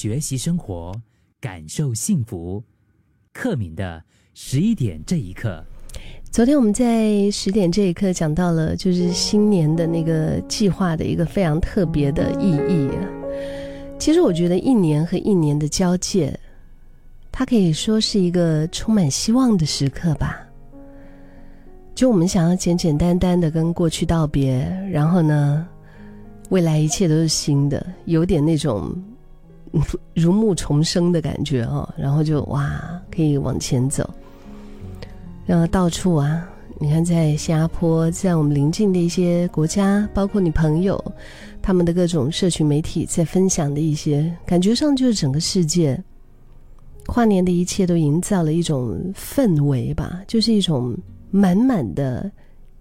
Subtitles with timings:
[0.00, 0.92] 学习生活，
[1.40, 2.62] 感受幸福。
[3.32, 4.00] 克敏的
[4.32, 5.60] 十一点这一刻。
[6.30, 12.88] 昨天我们在十点这一刻讲到了，就是新年的那个计划的一个非常特别的意义。
[13.98, 16.38] 其实我觉得一年和一年的交界，
[17.32, 20.46] 它可以说是一个充满希望的时刻吧。
[21.96, 24.60] 就我们想要简简单单的跟过去道别，
[24.92, 25.66] 然后呢，
[26.50, 28.96] 未来一切都是新的，有点那种
[30.14, 31.88] 如沐重生的感觉哦。
[31.96, 34.08] 然后就哇，可以往前走。
[35.46, 41.02] 然后到处啊，你看，在新加坡，在我们邻近的一些国家，包括你朋友，
[41.62, 45.98] 他们的各种社群媒体在分享的一些，感觉上就是整个世界
[47.06, 50.94] 跨年的一切都营造了一种氛围吧，就是一种
[51.30, 52.30] 满满的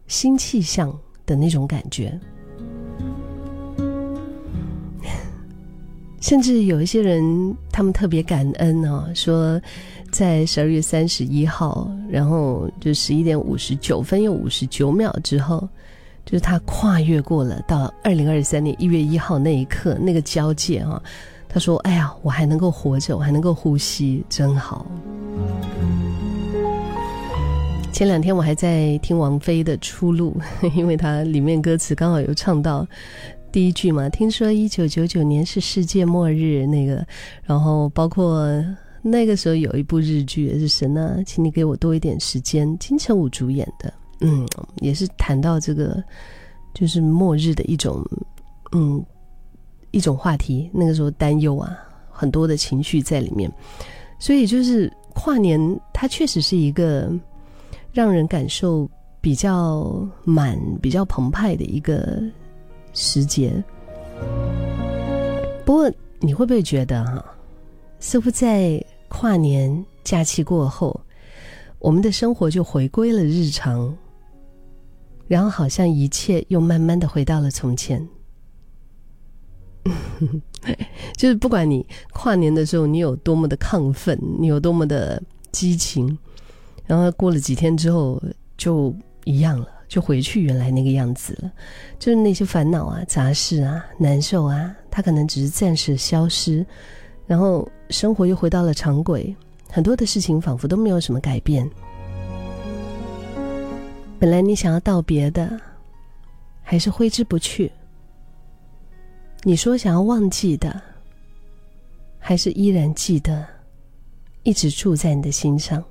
[0.07, 0.93] 新气象
[1.25, 2.19] 的那种感觉。
[6.19, 9.59] 甚至有一些人，他们特别感恩哦，说。
[10.09, 15.67] 在十二月三十一号，然后就十一点五十九分又五十九秒之后，
[16.25, 21.03] 就是他跨越过了到二零二三年一月一号那一刻那个交界啊。
[21.49, 24.87] 他说：“哎呀，我还能够活着，我还能够呼吸，真好。”
[27.91, 30.37] 前两天我还在听王菲的《出路》，
[30.73, 32.87] 因为它里面歌词刚好有唱到
[33.57, 34.07] 第一句嘛。
[34.07, 37.03] 听说一九九九年是世界末日，那个，
[37.41, 38.63] 然后包括。
[39.01, 44.45] 那个时候有一部日剧也是神啊，请你给我多一点时间，金城武主演的，嗯，
[44.81, 46.03] 也是谈到这个
[46.73, 48.03] 就是末日的一种，
[48.73, 49.03] 嗯，
[49.91, 50.69] 一种话题。
[50.73, 51.77] 那个时候担忧啊，
[52.09, 53.49] 很多的情绪在里面，
[54.19, 55.59] 所以就是跨年，
[55.93, 57.09] 它确实是一个
[57.93, 58.89] 让人感受
[59.21, 62.21] 比较满、比较澎湃的一个
[62.97, 63.63] 时节。
[65.63, 67.23] 不过你会不会觉得哈，
[67.99, 70.99] 似乎在跨年假期过后，
[71.77, 73.95] 我们的生活就回归了日常，
[75.27, 78.05] 然后好像一切又慢慢的回到了从前。
[81.15, 85.21] 就是不管你跨年的时候你有多么的亢奋，你有多么的
[85.51, 86.17] 激情，
[86.87, 88.19] 然后过了几天之后
[88.57, 88.93] 就
[89.23, 91.51] 一样了，就回去原来那个样子了。
[91.99, 96.65] 就是那些烦恼啊、杂事啊、难受啊，它可能只是暂时消失。
[97.25, 99.35] 然后生活又回到了常轨，
[99.69, 101.69] 很多的事情仿佛都没有什么改变。
[104.19, 105.59] 本来你想要道别的，
[106.63, 107.69] 还是挥之不去；
[109.43, 110.81] 你说想要忘记的，
[112.17, 113.45] 还是依然记得，
[114.43, 115.83] 一直住在你的心上。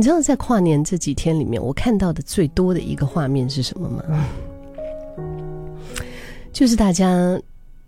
[0.00, 4.02] 你知道在跨年这几天里面，我看到的最多的一个画面是什么吗？
[6.54, 7.38] 就是大家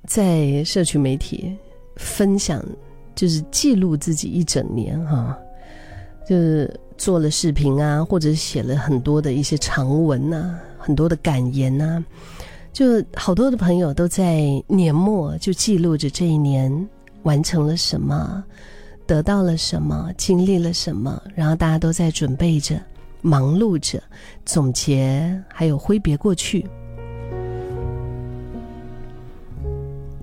[0.06, 1.56] 在社群媒体
[1.96, 2.62] 分享，
[3.14, 5.34] 就是记录自己一整年哈，
[6.28, 12.04] 就是做了视频啊，或者写了很多的一些长文呐，很多的感言呐，
[12.74, 16.70] 就好多的朋友都在年末就记录着这一年
[17.22, 18.44] 完成了什么，
[19.06, 22.80] 得到了什么，经历了什么，然后大家都在准备着、
[23.20, 24.02] 忙碌着、
[24.44, 26.66] 总结，还有挥别过去。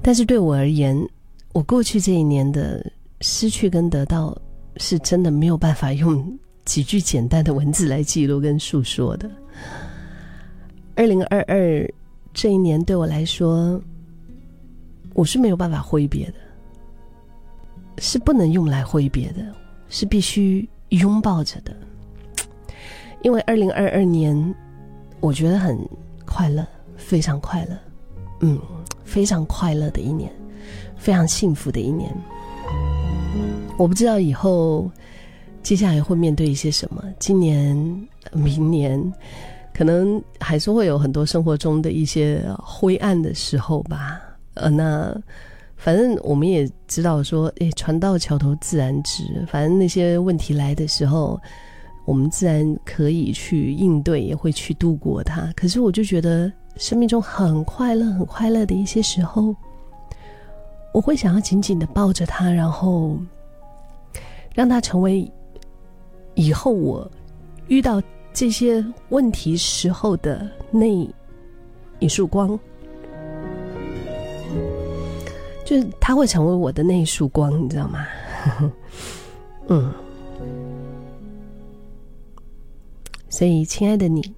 [0.01, 0.97] 但是对我而言，
[1.53, 2.83] 我过去这一年的
[3.21, 4.35] 失去跟得到，
[4.77, 9.29] 是真的没有办法用几句简单的文字来记录跟述说的。
[10.95, 11.93] 二零二二
[12.33, 13.79] 这一年对我来说，
[15.13, 16.35] 我是没有办法挥别的，
[17.99, 19.45] 是不能用来挥别的，
[19.89, 21.73] 是必须拥抱着的。
[23.21, 24.55] 因为二零二二年，
[25.19, 25.77] 我觉得很
[26.25, 26.65] 快乐，
[26.97, 27.77] 非常快乐，
[28.41, 28.59] 嗯。
[29.03, 30.31] 非常快乐的一年，
[30.95, 32.15] 非常幸福的一年。
[33.75, 34.87] 我不知道以后
[35.63, 37.03] 接下来会面对一些什么。
[37.17, 37.75] 今年、
[38.31, 39.01] 明年，
[39.73, 44.21] 可能还是会有很多生活中的一些灰暗的时候吧。
[44.53, 45.19] 呃，那
[45.79, 49.23] 反正我们也知道说，哎，船到桥头自然直。
[49.47, 51.41] 反正那些问题来的时候，
[52.05, 55.51] 我们自然可以去应对，也会去度过它。
[55.55, 56.51] 可是我就觉得。
[56.77, 59.53] 生命中很快乐、很快乐的一些时候，
[60.93, 63.17] 我会想要紧紧的抱着他，然后
[64.55, 65.29] 让他成为
[66.35, 67.11] 以后我
[67.67, 70.87] 遇到这些问题时候的那
[71.97, 72.57] 一束光，
[75.69, 78.07] 就是他会成为我的那一束光，你知道吗？
[79.69, 79.93] 嗯，
[83.29, 84.33] 所以，亲爱的你。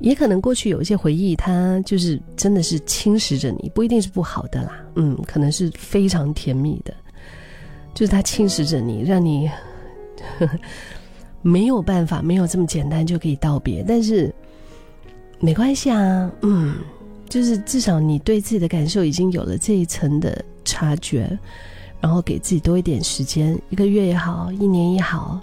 [0.00, 6.92] 也可能过去有一些回忆，它就是真的是侵蚀着你，不一定是不好的啦，嗯，可能是非常甜蜜的，
[7.94, 9.50] 就是它侵蚀着你，让你
[11.40, 13.82] 没有办法，没有这么简单就可以道别。
[13.88, 14.30] 但是
[15.40, 16.74] 没关系啊，嗯，
[17.34, 21.36] 就是至少你对自己的感受已经有了这一层的察觉，
[22.00, 25.40] 然后给自己多一点时间，一个月也好，一年也好，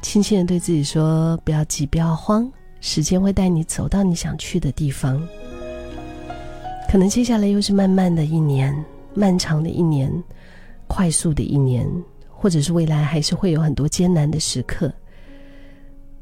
[0.00, 2.48] 轻轻的对自己说：不要急，不要慌。
[2.80, 5.20] 时间会带你走到你想去的地方。
[6.88, 8.72] 可能接下来又是漫漫的一年，
[9.12, 10.08] 漫长的一年，
[10.86, 11.84] 快速的一年，
[12.28, 14.88] 或者是未来还是会有很多艰难的时刻。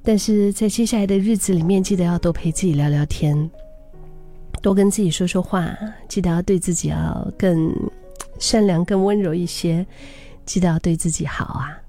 [0.02, 3.50] 但是在接下来的日子里面，记得要多陪自己聊聊天，
[4.62, 5.76] 多跟自己说说话。
[6.08, 7.74] 记得要对自己要更
[8.38, 9.84] 善良、更温柔一些。
[10.46, 11.81] 记得要对自己好啊。